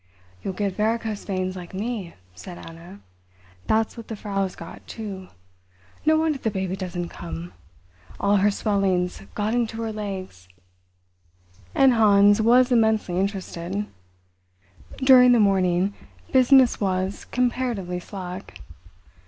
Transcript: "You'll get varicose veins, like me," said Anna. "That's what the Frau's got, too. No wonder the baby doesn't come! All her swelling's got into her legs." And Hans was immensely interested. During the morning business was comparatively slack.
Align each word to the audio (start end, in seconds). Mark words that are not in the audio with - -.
"You'll 0.41 0.55
get 0.55 0.75
varicose 0.77 1.25
veins, 1.25 1.55
like 1.55 1.75
me," 1.75 2.15
said 2.33 2.57
Anna. 2.57 3.01
"That's 3.67 3.95
what 3.95 4.07
the 4.07 4.15
Frau's 4.15 4.55
got, 4.55 4.87
too. 4.87 5.27
No 6.07 6.17
wonder 6.17 6.39
the 6.39 6.49
baby 6.49 6.75
doesn't 6.75 7.09
come! 7.09 7.53
All 8.19 8.37
her 8.37 8.49
swelling's 8.49 9.21
got 9.35 9.53
into 9.53 9.79
her 9.83 9.91
legs." 9.93 10.47
And 11.75 11.93
Hans 11.93 12.41
was 12.41 12.71
immensely 12.71 13.19
interested. 13.19 13.85
During 14.97 15.33
the 15.33 15.39
morning 15.39 15.93
business 16.31 16.81
was 16.81 17.25
comparatively 17.25 17.99
slack. 17.99 18.59